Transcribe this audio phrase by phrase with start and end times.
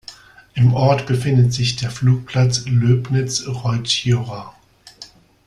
[0.55, 4.51] Im Ort befindet sich der Flugplatz Löbnitz-Roitzschjora.